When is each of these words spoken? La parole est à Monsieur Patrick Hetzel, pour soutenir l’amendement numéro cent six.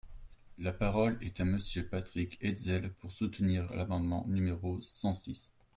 La 0.57 0.73
parole 0.73 1.15
est 1.21 1.41
à 1.41 1.45
Monsieur 1.45 1.85
Patrick 1.87 2.39
Hetzel, 2.41 2.91
pour 2.91 3.11
soutenir 3.11 3.71
l’amendement 3.75 4.25
numéro 4.27 4.81
cent 4.81 5.13
six. 5.13 5.53